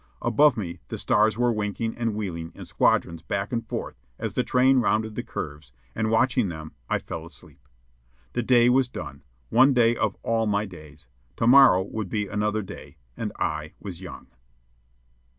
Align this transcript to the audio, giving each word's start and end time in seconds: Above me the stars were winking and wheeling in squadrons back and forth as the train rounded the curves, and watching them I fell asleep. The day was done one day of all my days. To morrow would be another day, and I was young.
Above 0.23 0.57
me 0.57 0.79
the 0.87 0.97
stars 0.97 1.37
were 1.37 1.51
winking 1.53 1.95
and 1.95 2.15
wheeling 2.15 2.51
in 2.55 2.65
squadrons 2.65 3.21
back 3.21 3.53
and 3.53 3.67
forth 3.67 4.01
as 4.17 4.33
the 4.33 4.43
train 4.43 4.79
rounded 4.79 5.13
the 5.13 5.21
curves, 5.21 5.71
and 5.93 6.09
watching 6.09 6.49
them 6.49 6.71
I 6.89 6.97
fell 6.97 7.23
asleep. 7.23 7.67
The 8.33 8.41
day 8.41 8.67
was 8.67 8.89
done 8.89 9.21
one 9.49 9.75
day 9.75 9.95
of 9.95 10.17
all 10.23 10.47
my 10.47 10.65
days. 10.65 11.07
To 11.35 11.45
morrow 11.45 11.83
would 11.83 12.09
be 12.09 12.27
another 12.27 12.63
day, 12.63 12.97
and 13.15 13.31
I 13.37 13.73
was 13.79 14.01
young. 14.01 14.25